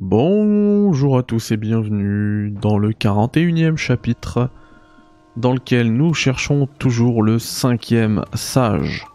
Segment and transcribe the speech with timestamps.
[0.00, 4.48] Bonjour à tous et bienvenue dans le 41e chapitre
[5.36, 9.08] dans lequel nous cherchons toujours le cinquième sage.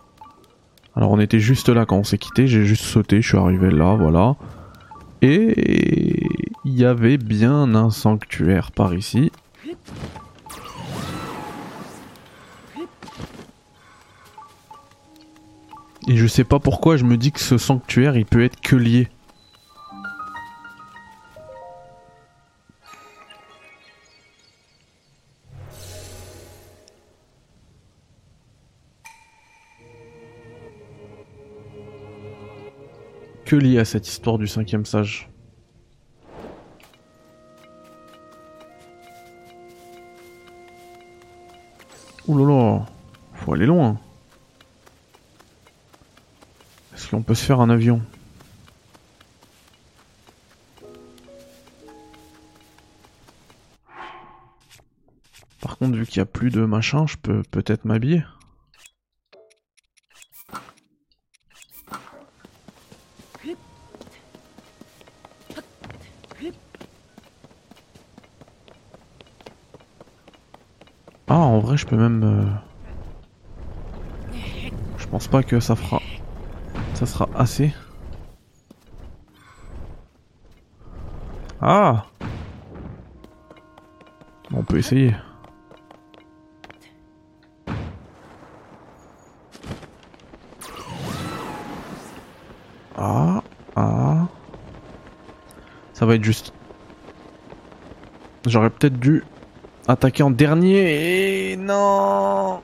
[0.93, 3.71] Alors on était juste là quand on s'est quitté, j'ai juste sauté, je suis arrivé
[3.71, 4.35] là, voilà.
[5.21, 6.27] Et
[6.65, 9.31] il y avait bien un sanctuaire par ici.
[16.09, 18.75] Et je sais pas pourquoi je me dis que ce sanctuaire il peut être que
[18.75, 19.07] lié.
[33.53, 35.29] Lié à cette histoire du cinquième sage.
[42.27, 42.85] Là,
[43.33, 43.99] faut aller loin.
[46.95, 48.01] Est-ce qu'on peut se faire un avion?
[55.61, 58.23] Par contre, vu qu'il n'y a plus de machin, je peux peut-être m'habiller.
[71.35, 72.23] Ah, en je peux même...
[72.23, 72.45] euh,
[74.97, 76.01] Je pense pas que ça fera...
[76.93, 77.73] Ça sera assez.
[81.61, 82.05] Ah
[84.53, 85.15] On peut essayer.
[92.95, 93.41] Ah,
[93.75, 94.27] ah.
[95.93, 96.53] Ça va être juste.
[98.45, 99.23] J'aurais peut-être dû
[99.87, 102.61] attaquer en dernier et non.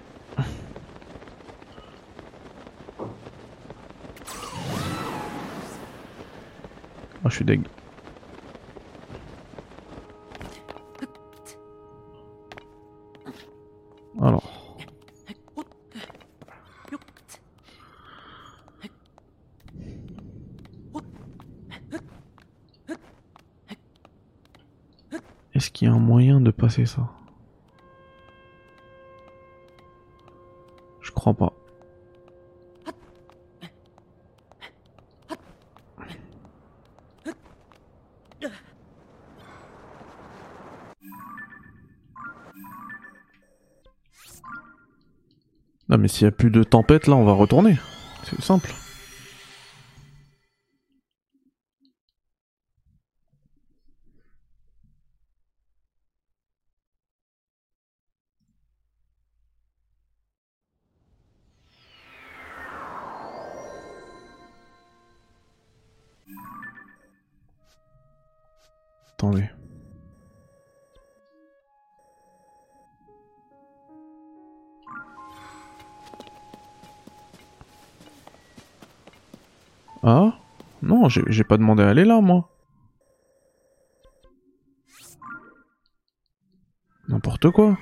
[7.24, 7.69] Ah, je suis deg.
[25.88, 27.10] Y a un moyen de passer ça
[31.02, 31.54] Je crois pas.
[45.90, 47.78] Non mais s'il y a plus de tempête là, on va retourner.
[48.24, 48.72] C'est simple.
[80.04, 80.34] Ah?
[80.82, 82.50] Non, j'ai pas demandé à aller là, moi.
[87.08, 87.78] N'importe quoi.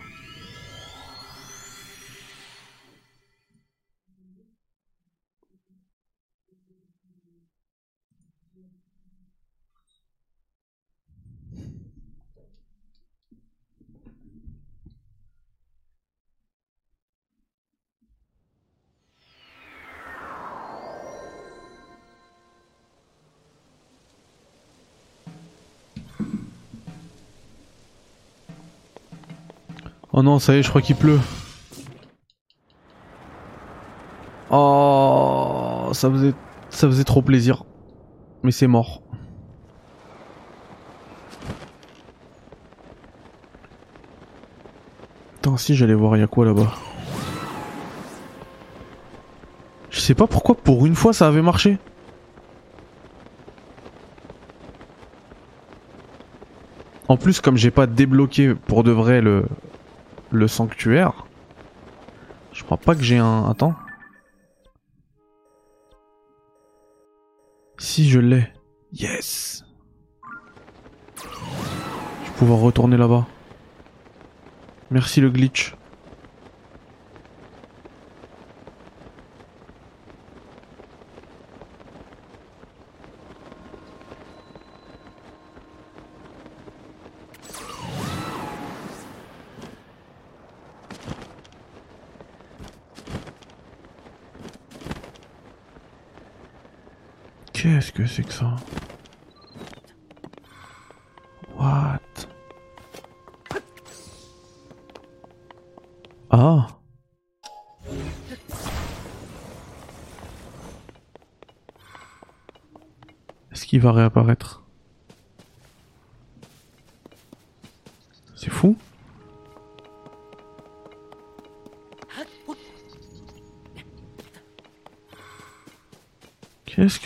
[30.19, 31.19] Oh non, ça y est, je crois qu'il pleut.
[34.49, 36.33] Oh, ça faisait,
[36.71, 37.65] ça faisait trop plaisir.
[38.41, 39.03] Mais c'est mort.
[45.37, 46.73] Attends, si j'allais voir, il y a quoi là-bas
[49.91, 51.77] Je sais pas pourquoi, pour une fois, ça avait marché.
[57.07, 59.45] En plus, comme j'ai pas débloqué pour de vrai le,
[60.31, 61.25] le sanctuaire.
[62.53, 63.47] Je crois pas que j'ai un.
[63.49, 63.75] Attends.
[67.77, 68.47] Si je l'ai.
[68.91, 69.63] Yes.
[71.17, 73.27] Je vais pouvoir retourner là-bas.
[74.89, 75.75] Merci le glitch.
[97.59, 98.55] Qu'est-ce que c'est que ça
[101.57, 101.99] What
[106.29, 106.67] Ah
[113.51, 114.66] Est-ce qu'il va réapparaître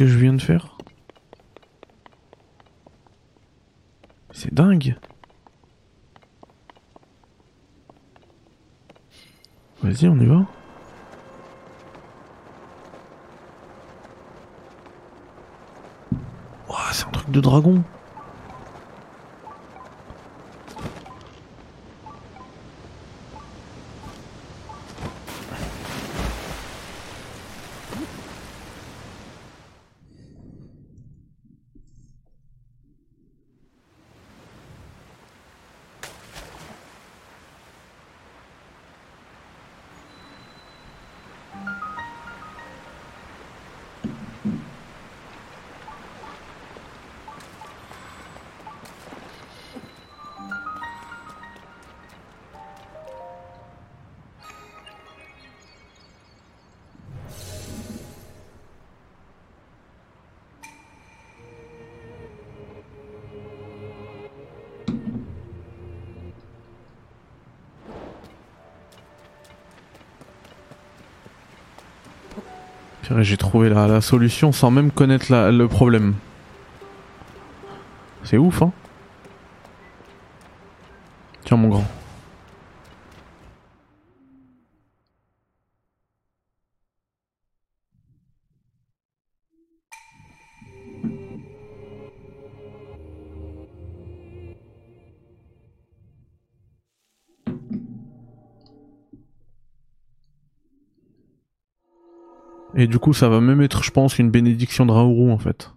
[0.01, 0.75] que je viens de faire
[4.31, 4.95] C'est dingue.
[9.83, 10.47] Vas-y, on y va.
[16.91, 17.83] C'est un truc de dragon.
[73.19, 76.15] J'ai trouvé la, solution sans même connaître le problème.
[78.23, 78.71] C'est ouf, hein
[81.43, 82.00] Tiens, mon grand.
[102.91, 105.71] Du coup, ça va même être, je pense, une bénédiction de Raourou en fait.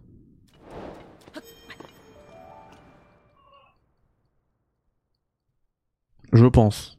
[6.33, 6.99] Je pense.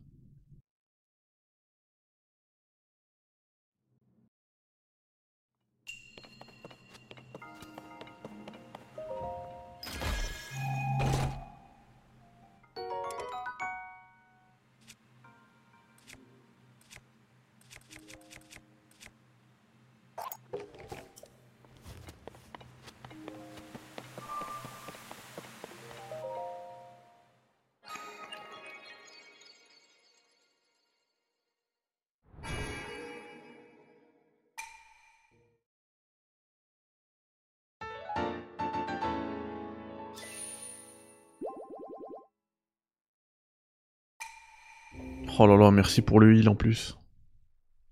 [45.37, 46.97] Oh là là, merci pour le heal en plus.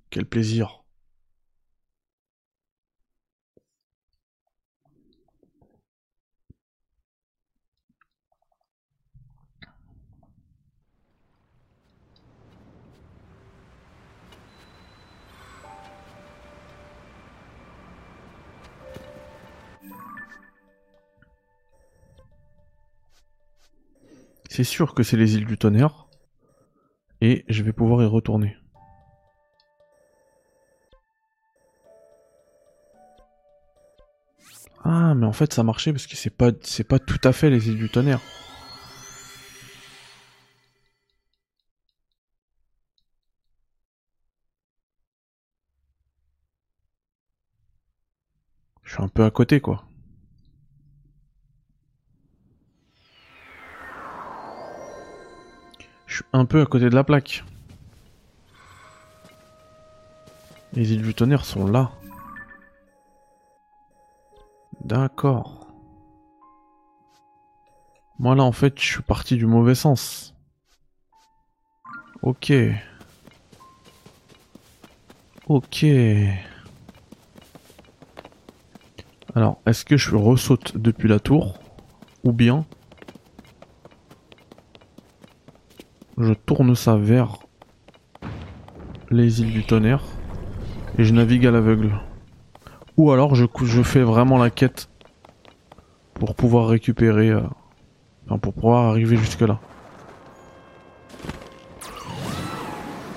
[0.10, 0.84] Quel plaisir.
[24.50, 26.08] C'est sûr que c'est les îles du tonnerre.
[27.24, 28.58] Et je vais pouvoir y retourner.
[34.84, 37.50] Ah, mais en fait ça marchait parce que c'est pas, c'est pas tout à fait
[37.50, 38.20] les îles du tonnerre.
[48.84, 49.86] Je suis un peu à côté quoi.
[56.14, 57.44] Je suis un peu à côté de la plaque.
[60.74, 61.90] Les îles du tonnerre sont là.
[64.84, 65.74] D'accord.
[68.20, 70.36] Moi là en fait je suis parti du mauvais sens.
[72.22, 72.54] Ok.
[75.48, 75.84] Ok.
[79.34, 81.58] Alors, est-ce que je ressaute depuis la tour?
[82.24, 82.68] Ou bien
[86.18, 87.40] je tourne ça vers
[89.10, 90.04] les îles du tonnerre
[90.98, 91.92] et je navigue à l'aveugle.
[92.98, 93.48] Ou alors je,
[93.84, 94.90] fais vraiment la quête
[96.14, 97.42] pour pouvoir récupérer, euh,
[98.26, 99.60] enfin pour pouvoir arriver jusque là.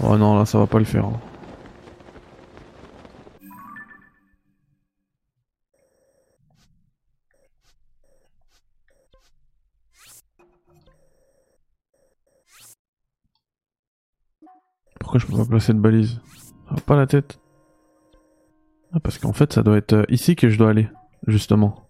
[0.02, 1.04] Oh non là ça va pas le faire.
[1.04, 1.20] Hein.
[15.06, 16.20] Pourquoi je peux pas placer de balise
[16.84, 17.38] Pas la tête.
[18.92, 20.88] Ah, parce qu'en fait, ça doit être euh, ici que je dois aller,
[21.28, 21.88] justement.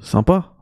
[0.00, 0.55] Sympa.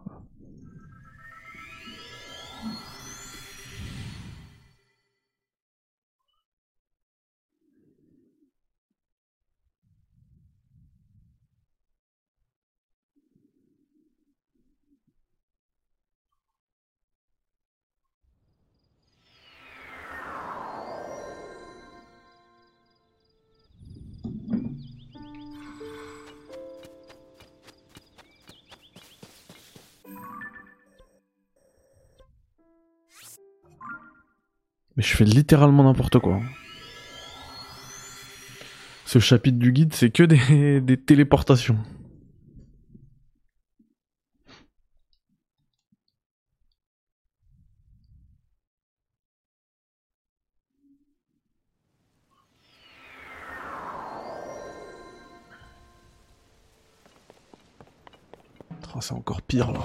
[35.14, 36.40] Je fais littéralement n'importe quoi.
[39.06, 41.78] Ce chapitre du guide, c'est que des, téléportations.
[58.97, 59.80] Oh, c'est encore pire là.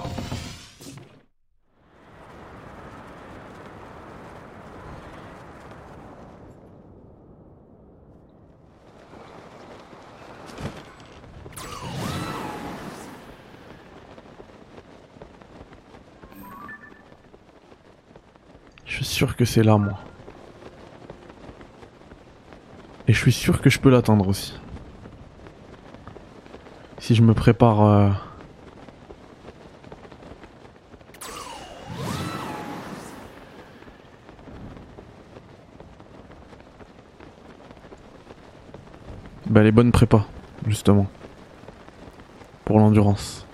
[19.20, 19.98] Sûr que c'est là, moi.
[23.06, 24.58] Et je suis sûr que je peux l'atteindre aussi.
[26.98, 27.82] Si je me prépare...
[27.84, 28.08] euh,
[39.50, 40.24] Bah les bonnes prépas,
[40.66, 41.08] justement.
[42.64, 43.46] Pour l'endurance.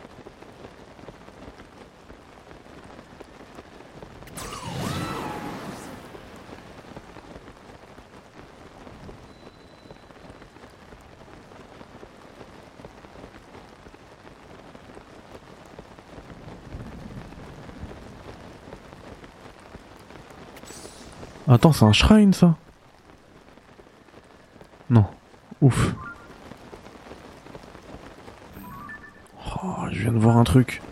[21.56, 22.54] Attends, c'est un shrine ça
[24.90, 25.06] Non.
[25.62, 25.94] Ouf.
[29.64, 30.82] Oh, je viens de voir un truc.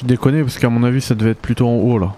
[0.00, 2.14] Je déconne parce qu'à mon avis ça devait être plutôt en haut là.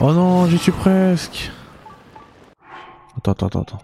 [0.00, 1.50] Oh non, j'y suis presque.
[3.18, 3.78] Attends, attends, attends,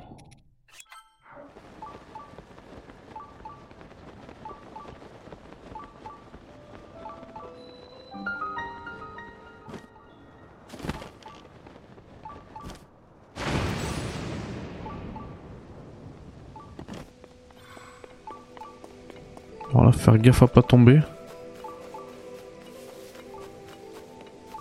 [20.05, 21.01] faire gaffe à pas tomber.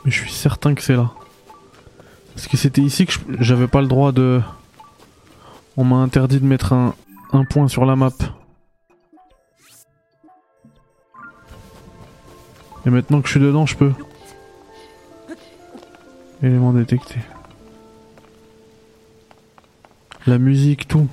[0.03, 1.11] Mais je suis certain que c'est là.
[2.33, 4.41] Parce que c'était ici que j'avais pas le droit de...
[5.75, 8.11] On m'a interdit de mettre un point sur la map.
[12.85, 13.91] Et maintenant que je suis dedans, je peux.
[16.41, 17.15] Élément détecté.
[20.25, 21.07] La musique, tout.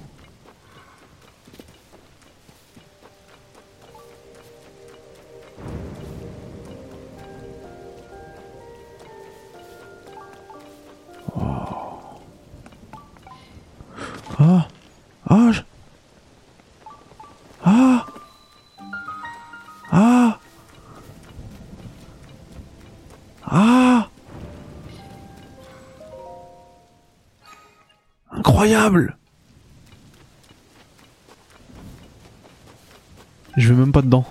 [33.56, 34.24] Je vais même pas dedans.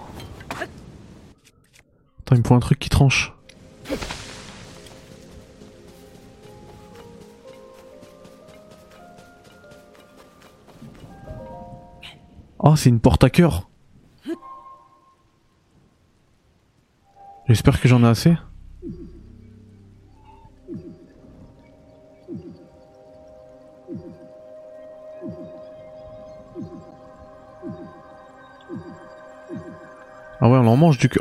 [2.20, 3.34] Attends, il me faut un truc qui tranche.
[12.60, 13.70] Oh, c'est une porte à cœur.
[17.48, 18.36] J'espère que j'en ai assez.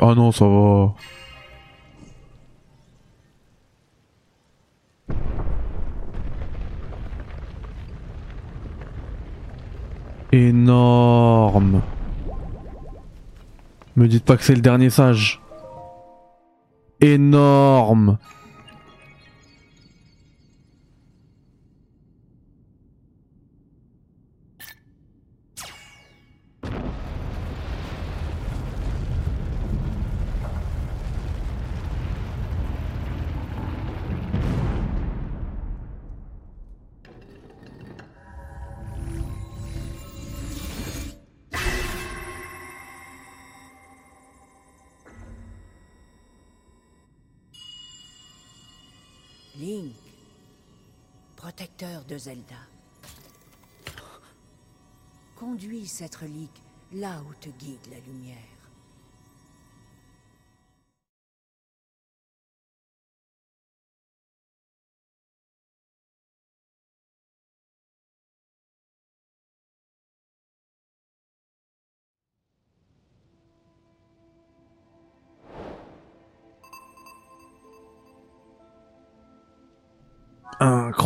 [0.01, 0.93] Ah non, ça va.
[10.31, 11.81] Énorme.
[13.95, 15.41] Me dites pas que c'est le dernier sage.
[17.01, 18.17] Énorme.
[49.59, 49.93] Link,
[51.35, 52.55] protecteur de Zelda.
[55.35, 56.61] Conduis cette relique
[56.93, 58.58] là où te guide la lumière.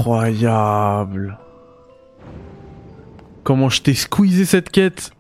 [0.03, 1.37] Incroyable.
[3.45, 5.11] Comment je t'ai squeezé cette quête?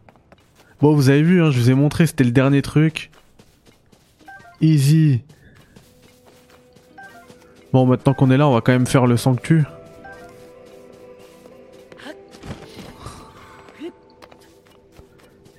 [0.81, 3.09] Bon, vous avez vu, hein, je vous ai montré, c'était le dernier truc.
[4.59, 5.21] Easy.
[7.71, 9.63] Bon, maintenant qu'on est là, on va quand même faire le sanctu.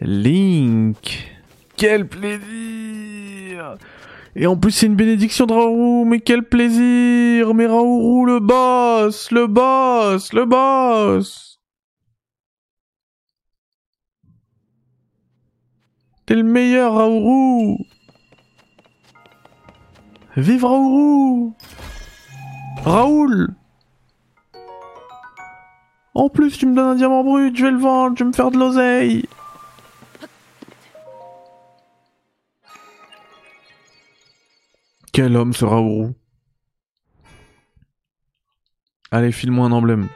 [0.03, 1.35] Link
[1.79, 2.64] Quel plaisir
[4.37, 7.55] Et en plus c'est une bénédiction de Raoult, mais quel plaisir.
[7.55, 11.61] Mais Raoult, le boss Le boss Le boss.
[16.27, 17.79] T'es le meilleur Raoult
[20.37, 21.55] Vive Raoult
[22.83, 23.55] Raoul.
[26.15, 28.35] En plus tu me donnes un diamant brut, je vais le vendre, je vais me
[28.35, 29.25] faire de l'oseille
[35.25, 36.13] Quel homme ce Raoult
[39.11, 40.11] Allez, file-moi un emblème.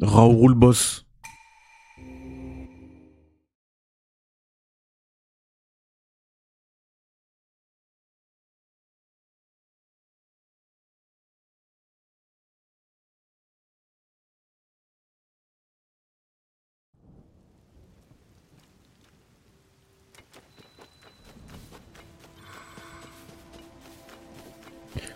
[0.00, 1.06] Raoult le boss.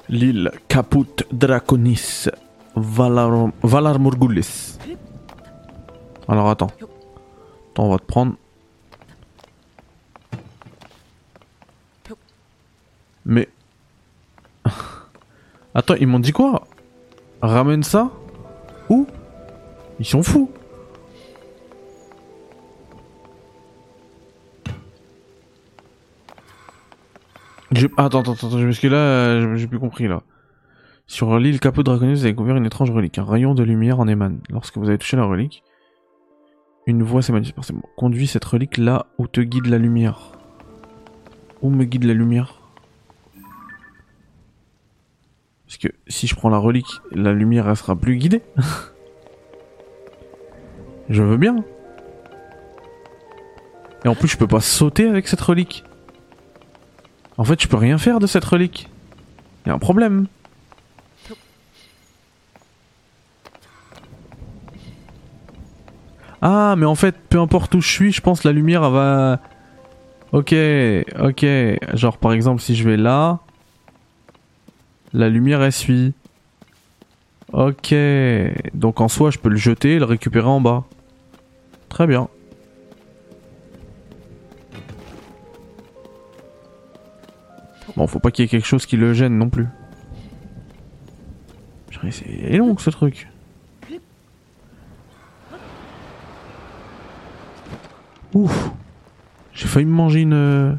[0.08, 2.28] L'île Caput Draconis
[2.76, 4.78] Valar, Valar Morgulis.
[6.28, 6.70] Alors attends.
[7.72, 8.34] Attends, on va te prendre.
[13.24, 13.48] Mais.
[15.74, 16.66] Attends, ils m'ont dit quoi?
[17.42, 18.10] Ramène ça?
[18.88, 19.06] Où?
[19.98, 20.50] Ils sont fous.
[27.78, 30.22] J'ai- Attends, attends, attends, parce que là, euh, j'ai plus compris là.
[31.06, 33.18] Sur l'île Capot Draconus, vous avez découvert une étrange relique.
[33.18, 34.40] Un rayon de lumière en émane.
[34.50, 35.62] Lorsque vous avez touché la relique,
[36.86, 37.74] une voix s'est manifestée.
[37.96, 40.32] Conduis cette relique là où te guide la lumière.
[41.62, 42.60] Où me guide la lumière?
[45.66, 48.42] Parce que si je prends la relique, la lumière elle sera plus guidée.
[51.08, 51.64] je veux bien.
[54.04, 55.84] Et en plus, je peux pas sauter avec cette relique.
[57.38, 58.88] En fait, je peux rien faire de cette relique.
[59.66, 60.26] Y a un problème.
[66.42, 69.40] Ah, mais en fait, peu importe où je suis, je pense la lumière va.
[70.32, 70.54] Ok,
[71.18, 71.46] ok.
[71.94, 73.40] Genre par exemple, si je vais là,
[75.12, 76.14] la lumière elle suit.
[77.52, 77.94] Ok.
[78.74, 80.84] Donc en soi, je peux le jeter et le récupérer en bas.
[81.88, 82.28] Très bien.
[87.96, 89.66] Bon, faut pas qu'il y ait quelque chose qui le gêne non plus.
[92.10, 93.28] C'est long ce truc.
[98.34, 98.70] Ouf.
[99.54, 100.34] J'ai failli me manger une...
[100.34, 100.74] euh,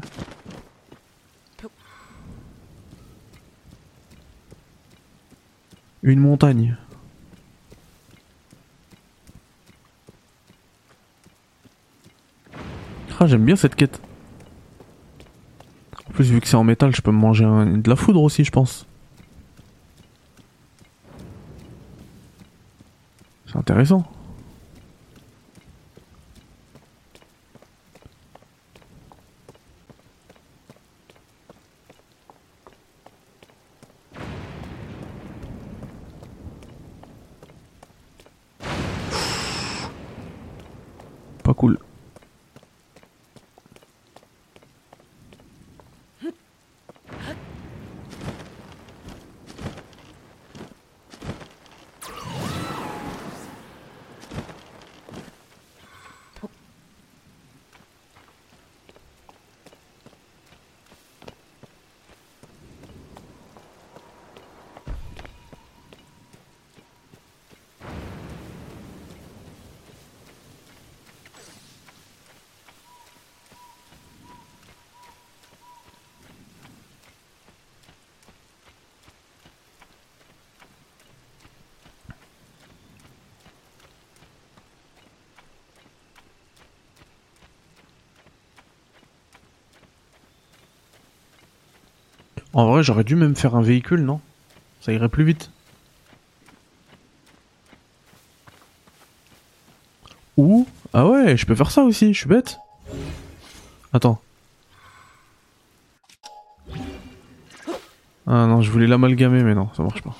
[6.04, 6.76] Une montagne.
[13.20, 14.00] Ah, j'aime bien cette quête.
[16.18, 18.50] Plus, vu que c'est en métal, je peux me manger de la foudre aussi, je
[18.50, 18.88] pense.
[23.46, 24.02] C'est intéressant.
[92.52, 94.20] En vrai, j'aurais dû même faire un véhicule, non?
[94.80, 95.50] Ça irait plus vite.
[100.36, 102.58] Ou Ah ouais, je peux faire ça aussi, je suis bête.
[103.92, 104.20] Attends.
[108.26, 110.14] Ah non, je voulais l'amalgamer, mais non, ça marche pas.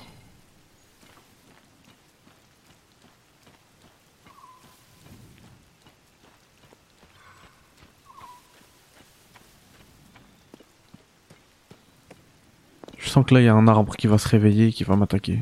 [13.29, 15.39] Que là, il y a un arbre qui va se réveiller et qui va m'attaquer.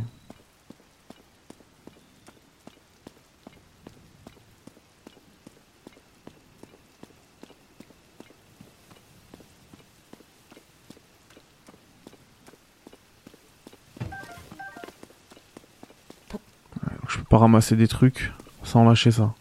[17.08, 19.34] je peux pas ramasser des trucs sans lâcher ça.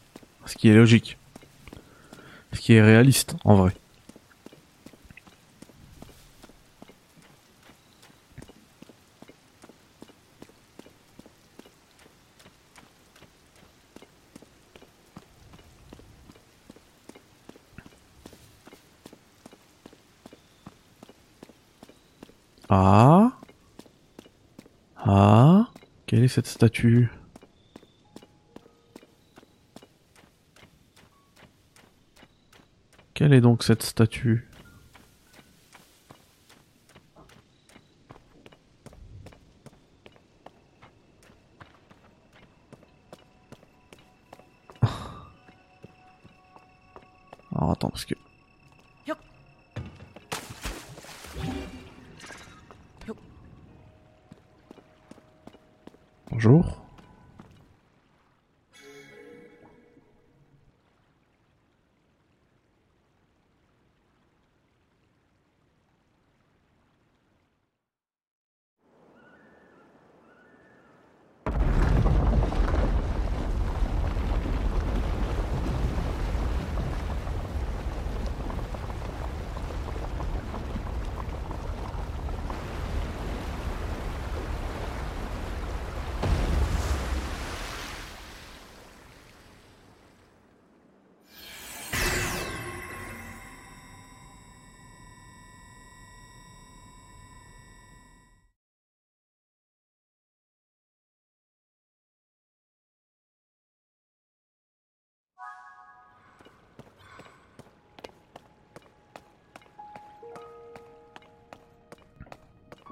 [0.44, 1.18] Ce qui est logique.
[2.52, 3.74] Ce qui est réaliste, en vrai.
[22.68, 23.32] Ah
[24.96, 25.68] Ah
[26.06, 27.08] Quelle cette statue.
[33.14, 34.46] Quelle est donc cette statue?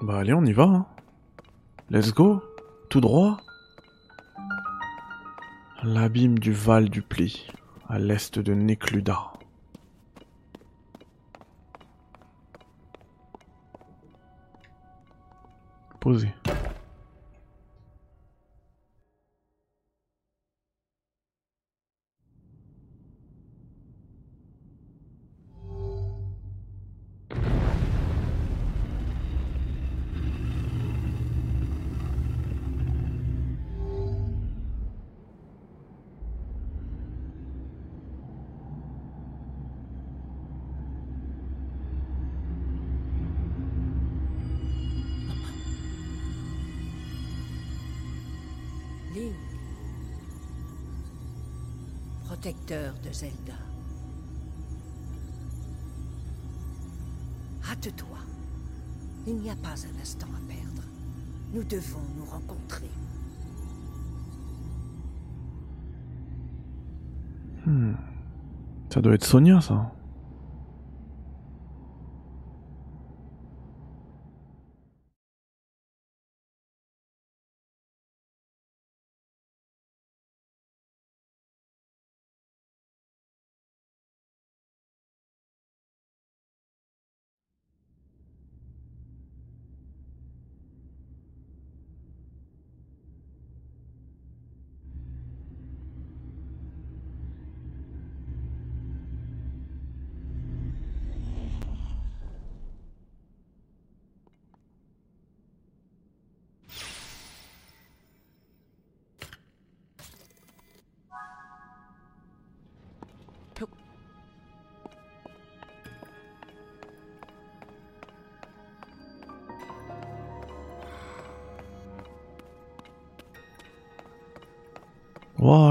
[0.05, 0.65] Bah allez, on y va.
[0.65, 0.85] Hein.
[1.89, 2.39] Let's go.
[2.89, 3.37] Tout droit.
[5.81, 7.47] L'abîme du Val du Pli,
[7.89, 9.33] à l'est de Nécluda.
[15.99, 16.31] Posé.
[53.15, 53.53] Zelda.
[57.71, 58.17] Hâte-toi.
[59.25, 60.83] Il n'y a pas un instant à perdre.
[61.53, 62.89] Nous devons nous rencontrer.
[68.89, 69.91] Ça doit être Sonia, ça.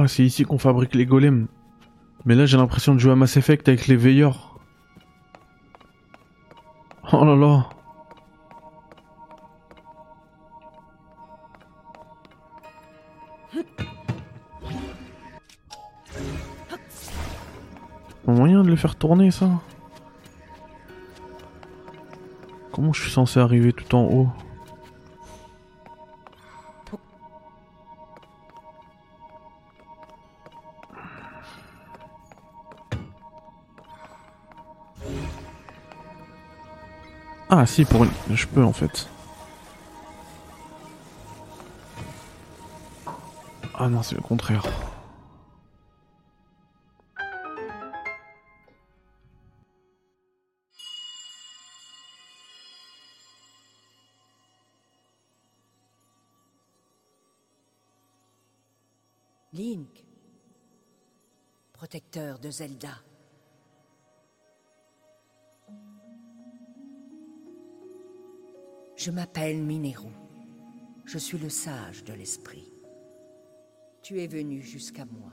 [0.05, 1.47] Hein, c'est ici qu'on fabrique les golems.
[2.27, 4.59] Mais là, j'ai l'impression de jouer à Mass Effect avec les veilleurs.
[7.11, 7.71] Oh là là.
[18.27, 19.49] Pas moyen de le faire tourner ça
[22.73, 24.29] Comment je suis censé arriver tout en haut?
[37.65, 38.11] Ah si, pour une...
[38.31, 39.09] je peux en fait.
[43.73, 44.63] Ah non, c'est le contraire.
[59.55, 60.05] Link,
[61.73, 62.91] protecteur de Zelda.
[69.05, 70.09] Je m'appelle Mineru.
[71.05, 72.73] Je suis le sage de l'esprit.
[74.01, 75.31] Tu es venu jusqu'à moi.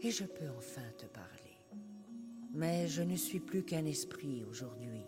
[0.00, 1.58] Et je peux enfin te parler.
[2.54, 5.04] Mais je ne suis plus qu'un esprit aujourd'hui.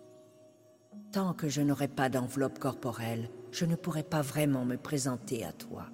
[1.12, 5.52] Tant que je n'aurai pas d'enveloppe corporelle, je ne pourrai pas vraiment me présenter à
[5.52, 5.86] toi.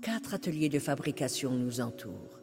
[0.00, 2.40] Quatre ateliers de fabrication nous entourent.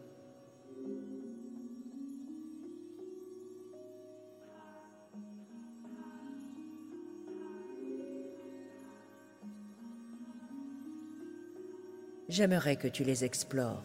[12.32, 13.84] J'aimerais que tu les explores,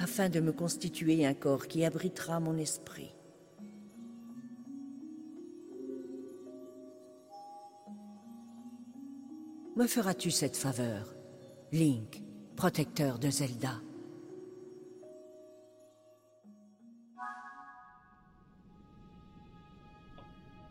[0.00, 3.12] afin de me constituer un corps qui abritera mon esprit.
[9.76, 11.16] Me feras-tu cette faveur,
[11.72, 12.22] Link,
[12.54, 13.80] protecteur de Zelda?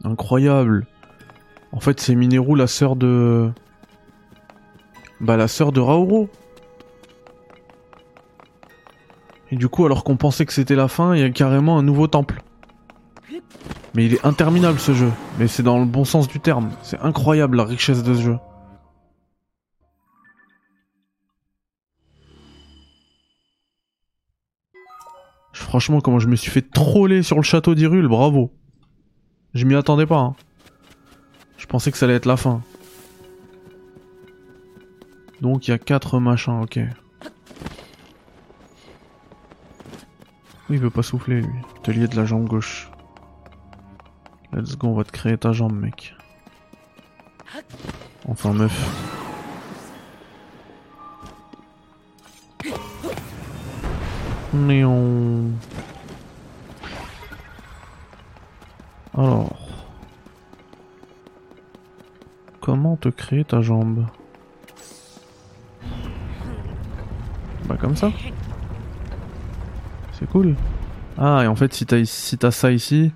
[0.05, 0.87] Incroyable.
[1.73, 3.51] En fait, c'est Mineru, la sœur de...
[5.19, 6.29] Bah, la sœur de Raouro.
[9.59, 12.07] Du coup, alors qu'on pensait que c'était la fin, il y a carrément un nouveau
[12.07, 12.41] temple.
[13.93, 15.11] Mais il est interminable ce jeu.
[15.37, 16.71] Mais c'est dans le bon sens du terme.
[16.81, 18.37] C'est incroyable la richesse de ce jeu.
[25.51, 28.53] Franchement, comment je me suis fait troller sur le château d'Irule, bravo.
[29.53, 30.19] Je m'y attendais pas.
[30.19, 30.35] Hein.
[31.57, 32.61] Je pensais que ça allait être la fin.
[35.41, 36.79] Donc il y a quatre machins, ok.
[40.71, 41.59] Il veut pas souffler lui.
[41.77, 42.89] Atelier de la jambe gauche.
[44.53, 46.15] Let's go, on va te créer ta jambe, mec.
[48.27, 49.15] Enfin, meuf.
[54.53, 55.51] Néon.
[59.17, 59.55] Alors.
[62.61, 64.05] Comment te créer ta jambe?
[67.65, 68.11] Bah comme ça.
[70.19, 70.55] C'est cool.
[71.17, 73.11] Ah, et en fait, si t'as si ça ici,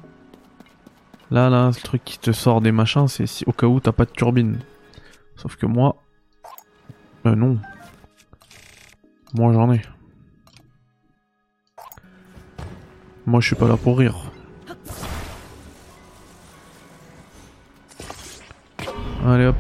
[1.32, 3.92] là, là, le truc qui te sort des machins, c'est si, au cas où t'as
[3.92, 4.60] pas de turbine.
[5.36, 5.98] Sauf que moi,
[7.26, 7.60] euh, non.
[9.34, 9.82] Moi, j'en ai.
[13.26, 14.32] Moi, je suis pas là pour rire.
[19.26, 19.56] Allez hop.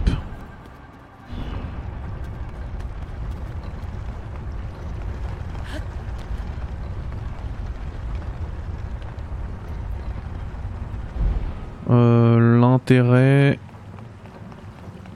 [11.89, 12.59] Euh,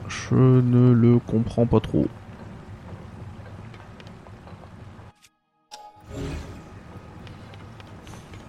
[0.08, 2.06] Je ne le comprends pas trop.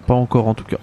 [0.06, 0.78] Pas encore en tout cas.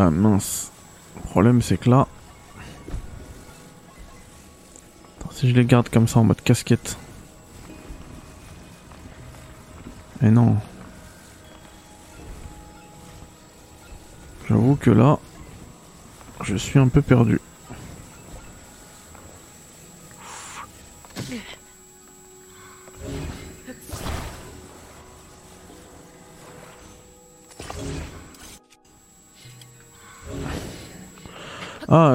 [0.00, 0.70] Ah mince.
[1.16, 2.06] Le problème c'est que là...
[5.32, 6.96] Si je les garde comme ça en mode casquette...
[10.22, 10.56] Et non.
[14.48, 15.18] J'avoue que là,
[16.42, 17.40] je suis un peu perdu.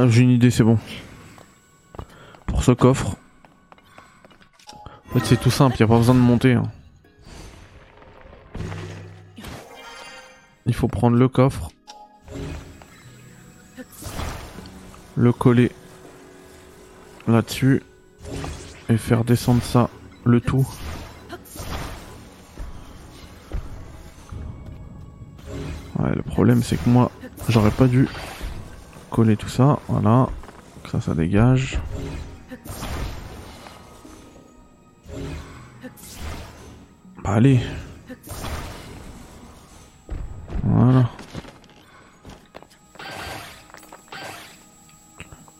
[0.04, 0.78] Ah, j'ai une idée, c'est bon.
[2.46, 3.16] Pour ce coffre.
[5.08, 6.56] En fait, c'est tout simple, y a pas besoin de monter.
[6.56, 6.70] hein.
[10.66, 11.70] Il faut prendre le coffre.
[15.16, 15.72] Le coller
[17.26, 17.82] là-dessus.
[18.90, 19.90] Et faire descendre ça,
[20.26, 20.68] le tout.
[25.98, 27.10] Ouais, le problème c'est que moi,
[27.48, 28.10] j'aurais pas dû
[29.14, 29.78] coller tout ça.
[29.94, 30.28] Voilà.
[30.92, 31.80] Ça, ça dégage.
[37.24, 37.60] Bah allez.
[40.64, 41.08] Voilà.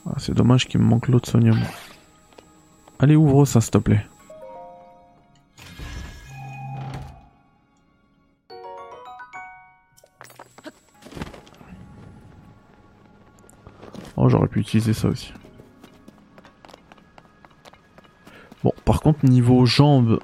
[0.08, 1.60] Ah, c'est dommage qu'il me manque l'autre sonium.
[2.98, 4.04] Allez, ouvre ça, s'il te plaît.
[14.82, 15.34] Ça aussi.
[18.64, 20.20] Bon, par contre, niveau jambe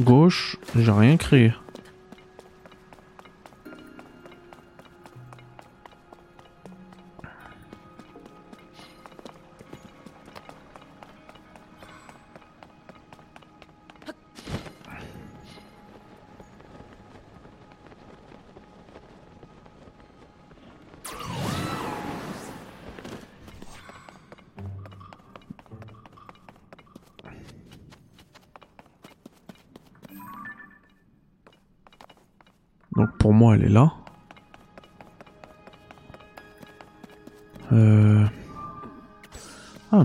[0.00, 1.52] gauche, j'ai rien créé.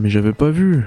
[0.09, 0.85] J'avais pas vu.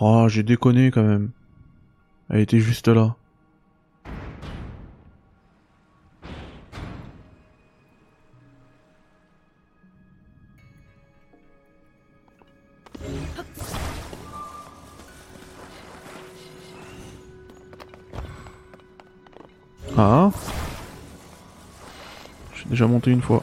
[0.00, 1.30] Oh, j'ai déconné quand même.
[2.30, 3.16] Elle était juste là.
[19.96, 20.30] Ah.
[22.54, 23.42] J'ai déjà monté une fois.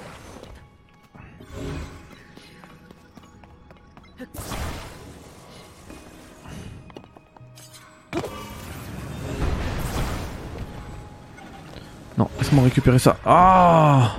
[12.17, 13.17] Non, laisse-moi récupérer ça.
[13.25, 14.15] Ah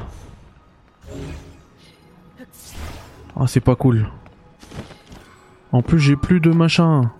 [3.40, 4.08] Ah, c'est pas cool.
[5.72, 7.10] En plus, j'ai plus de machin.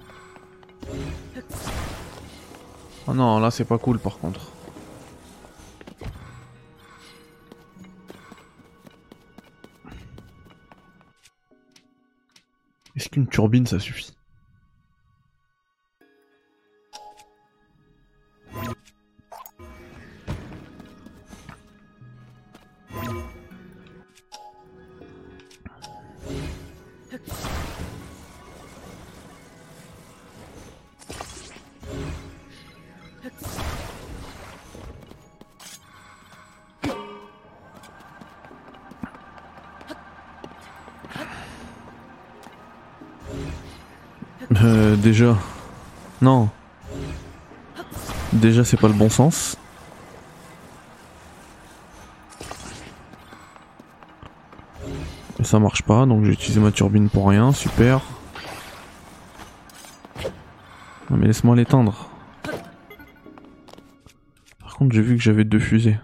[3.07, 4.41] Oh non, là, c'est pas cool par contre.
[13.39, 14.18] Turbine, ça suffit
[46.21, 46.49] Non.
[48.33, 49.57] Déjà, c'est pas le bon sens.
[55.45, 58.01] Ça marche pas, donc j'ai utilisé ma turbine pour rien, super.
[61.11, 62.11] Mais laisse-moi l'éteindre.
[64.61, 65.99] Par contre, j'ai vu que j'avais deux fusées.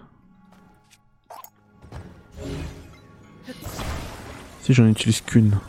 [4.61, 5.59] Si j'en utilise qu'une.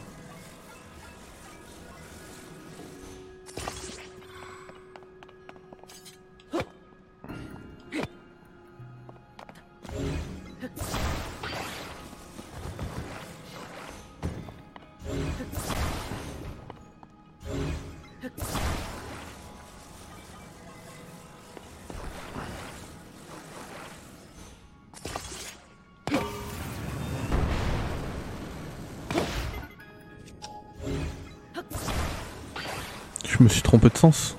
[33.47, 34.37] Me suis trompé de sens.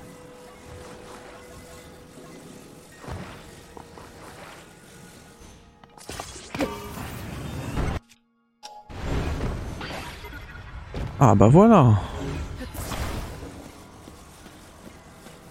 [11.20, 11.94] Ah bah voilà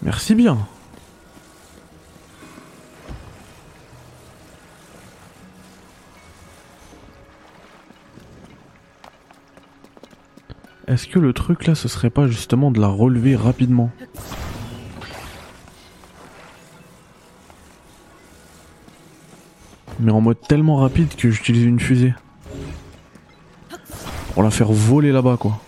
[0.02, 0.56] Merci bien
[10.88, 13.90] Est-ce que le truc là ce serait pas justement de la relever rapidement?
[20.00, 22.14] Mais en mode tellement rapide que j'utilise une fusée.
[24.32, 25.60] Pour la faire voler là-bas quoi.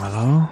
[0.00, 0.48] Voilà.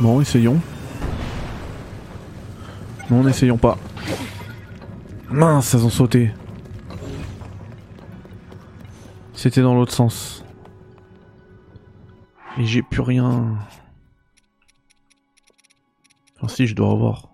[0.00, 0.60] Bon, essayons.
[3.08, 3.78] Non, n'essayons pas.
[5.30, 6.32] Mince, elles ont sauté.
[9.34, 10.44] C'était dans l'autre sens.
[12.58, 13.54] Et j'ai plus rien.
[16.66, 17.28] Je dois avoir.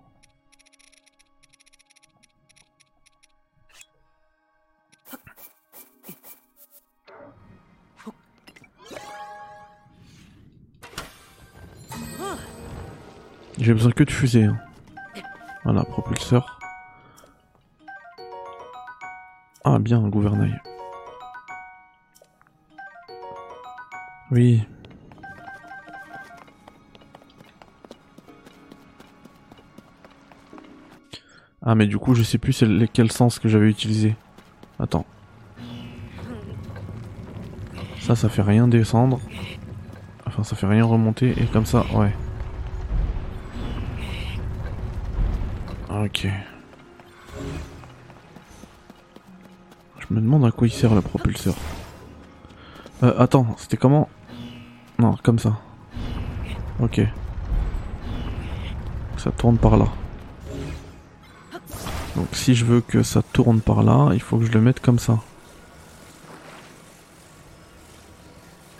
[13.59, 14.45] J'ai besoin que de fusée.
[14.45, 14.59] hein.
[15.64, 16.59] Voilà, propulseur.
[19.64, 20.61] Ah bien, un gouvernail.
[24.31, 24.62] Oui.
[31.65, 32.62] Ah mais du coup je sais plus
[32.93, 34.17] quel sens que j'avais utilisé.
[34.79, 35.07] Attends.
[38.01, 39.21] Ça ça fait rien descendre.
[40.27, 42.12] Enfin ça fait rien remonter et comme ça ouais.
[45.91, 46.29] Ok.
[50.01, 51.55] Je me demande à quoi il sert le propulseur.
[53.03, 54.09] Euh, attends, c'était comment?
[54.99, 55.59] Non, comme ça.
[56.81, 57.01] Ok.
[59.17, 59.87] Ça tourne par là.
[62.17, 64.81] Donc si je veux que ça tourne par là, il faut que je le mette
[64.81, 65.19] comme ça.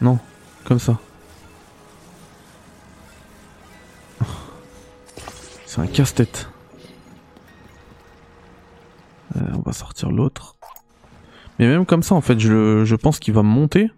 [0.01, 0.18] Non,
[0.64, 0.99] comme ça.
[5.66, 6.49] C'est un casse-tête.
[9.37, 10.57] Euh, on va sortir l'autre.
[11.59, 13.91] Mais même comme ça, en fait, je, pense qu'il va monter.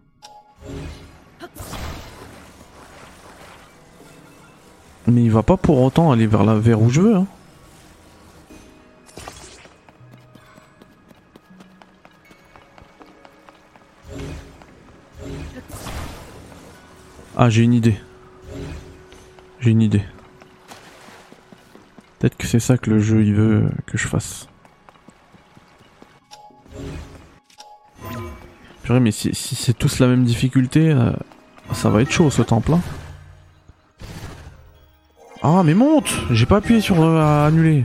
[5.08, 7.16] Mais il va pas pour autant aller vers, la, vers où je veux.
[7.16, 7.26] Hein.
[17.36, 17.96] Ah, j'ai une idée.
[19.60, 20.02] J'ai une idée.
[22.18, 24.48] Peut-être que c'est ça que le jeu il veut que je fasse.
[28.82, 31.12] Purée, mais si, c'est tous la même difficulté, euh,
[31.72, 32.72] ça va être chaud ce temple.
[32.74, 32.80] hein.
[35.42, 37.84] Ah, mais monte J'ai pas appuyé sur annuler.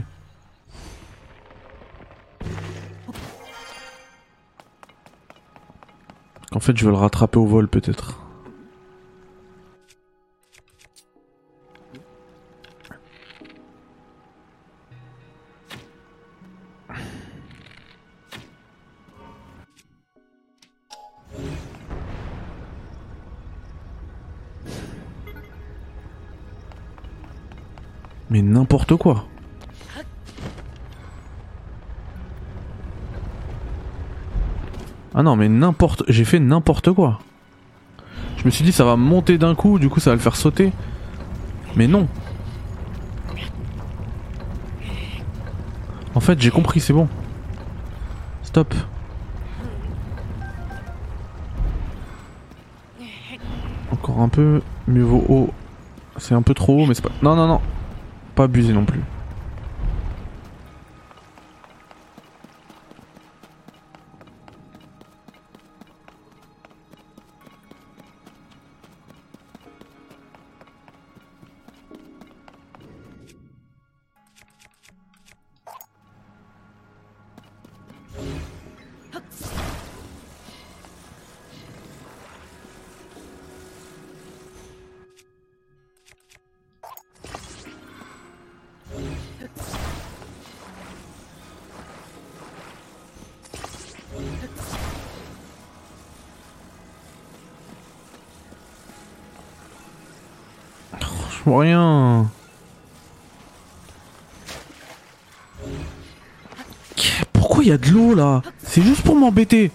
[6.54, 8.18] En fait, je veux le rattraper au vol peut-être.
[28.96, 29.26] Quoi.
[35.14, 36.04] Ah non, mais n'importe.
[36.08, 37.18] J'ai fait n'importe quoi.
[38.38, 40.36] Je me suis dit ça va monter d'un coup, du coup ça va le faire
[40.36, 40.72] sauter.
[41.76, 42.08] Mais non.
[46.14, 47.08] En fait, j'ai compris, c'est bon.
[48.42, 48.74] Stop.
[53.92, 54.60] Encore un peu.
[54.88, 55.50] Mieux vaut haut.
[56.18, 57.10] C'est un peu trop haut, mais c'est pas.
[57.22, 57.60] Non, non, non.
[58.34, 59.00] Pas abuser non plus.
[108.58, 109.70] C'est juste pour m'embêter.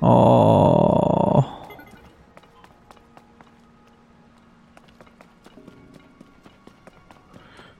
[0.00, 1.44] Oh.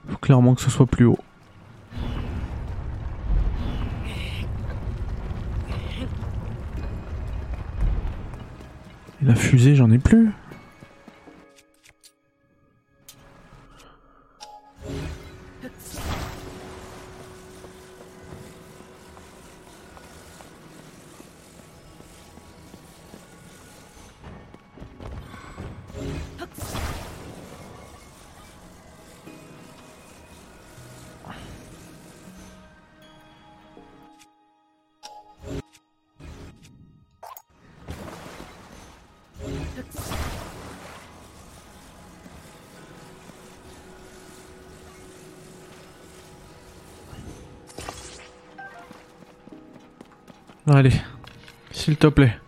[0.09, 1.18] Faut clairement que ce soit plus haut.
[9.22, 10.33] La fusée, j'en ai plus.
[50.75, 51.03] Allez,
[51.70, 52.39] s'il te plaît.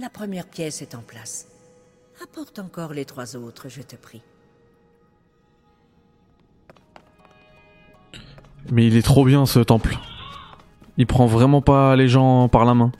[0.00, 1.48] La première pièce est en place.
[2.22, 4.22] Apporte encore les trois autres, je te prie.
[8.70, 9.98] Mais il est trop bien ce temple.
[10.98, 12.92] Il prend vraiment pas les gens par la main.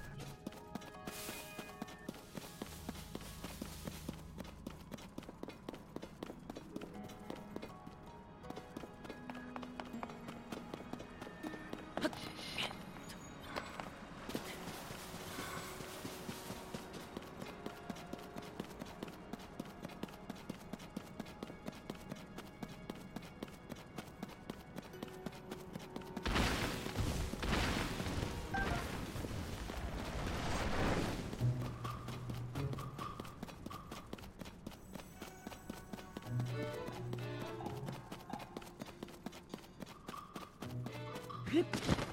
[41.59, 42.08] Hip.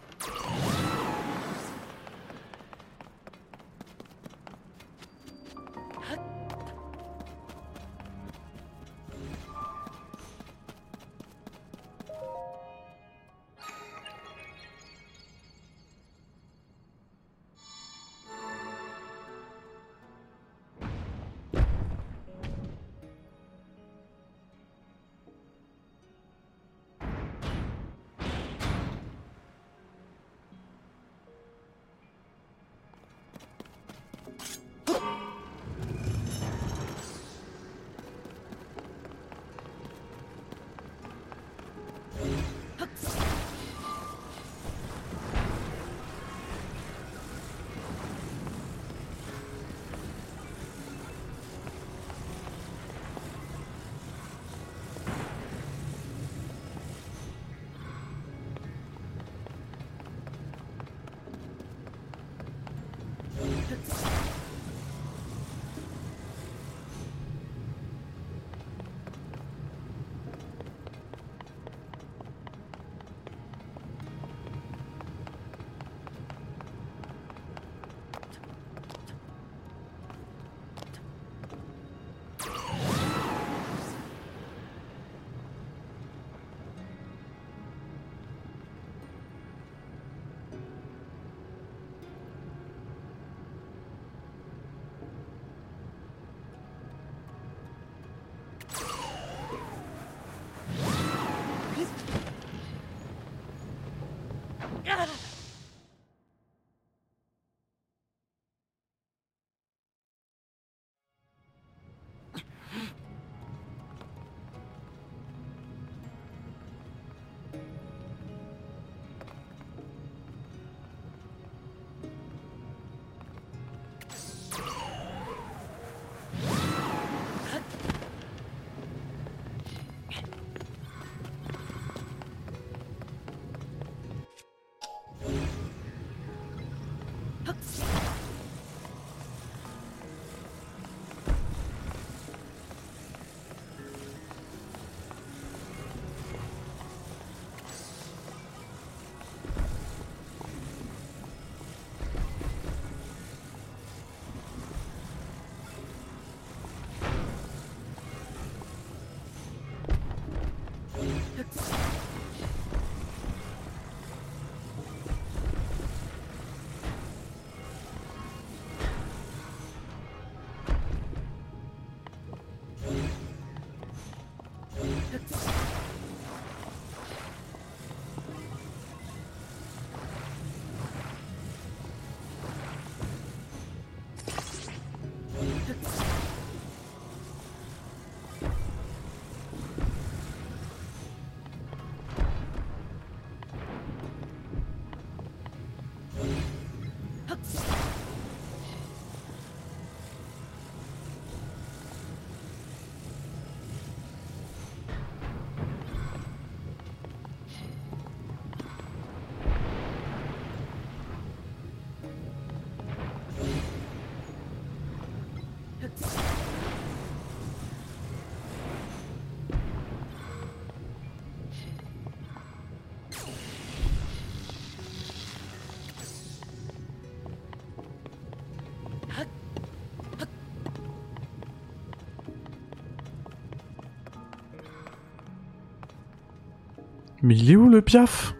[237.25, 238.35] Mais il est où le piaf?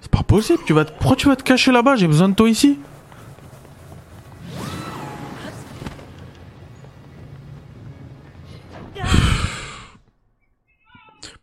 [0.00, 0.92] C'est pas possible, tu vas te...
[0.92, 1.96] pourquoi tu vas te cacher là-bas?
[1.96, 2.78] J'ai besoin de toi ici.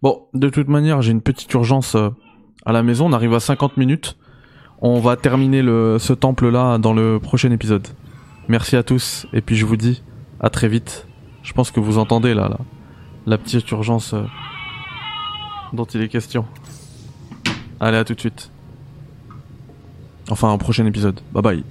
[0.01, 2.09] Bon, de toute manière, j'ai une petite urgence euh,
[2.65, 4.17] à la maison, on arrive à 50 minutes.
[4.81, 7.87] On va terminer le, ce temple-là dans le prochain épisode.
[8.47, 10.01] Merci à tous, et puis je vous dis
[10.39, 11.05] à très vite.
[11.43, 12.49] Je pense que vous entendez là,
[13.27, 14.23] la petite urgence euh,
[15.73, 16.45] dont il est question.
[17.79, 18.51] Allez, à tout de suite.
[20.29, 21.19] Enfin, au prochain épisode.
[21.33, 21.63] Bye bye.